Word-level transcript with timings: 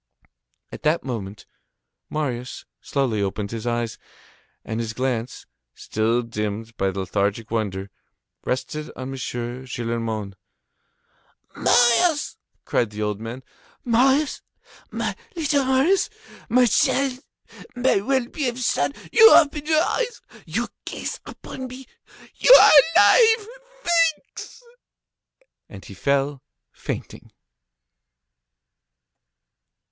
At 0.71 0.81
that 0.81 1.03
moment, 1.03 1.45
Marius 2.09 2.65
slowly 2.81 3.21
opened 3.21 3.51
his 3.51 3.67
eyes, 3.67 3.99
and 4.65 4.79
his 4.79 4.93
glance, 4.93 5.45
still 5.75 6.23
dimmed 6.23 6.75
by 6.75 6.89
lethargic 6.89 7.51
wonder, 7.51 7.91
rested 8.43 8.89
on 8.95 9.09
M. 9.09 9.13
Gillenormand. 9.13 10.33
"Marius!" 11.55 12.37
cried 12.65 12.89
the 12.89 13.03
old 13.03 13.19
man. 13.21 13.43
"Marius! 13.85 14.41
My 14.89 15.15
little 15.35 15.65
Marius! 15.65 16.09
my 16.49 16.65
child! 16.65 17.19
my 17.75 17.97
well 18.01 18.25
beloved 18.25 18.57
son! 18.57 18.93
You 19.11 19.31
open 19.35 19.67
your 19.67 19.83
eyes, 19.83 20.19
you 20.47 20.67
gaze 20.83 21.19
upon 21.27 21.67
me, 21.67 21.85
you 22.37 22.51
are 22.51 22.71
alive, 22.97 23.47
thanks!" 23.83 24.63
And 25.69 25.85
he 25.85 25.93
fell 25.93 26.41
fainting. 26.71 27.31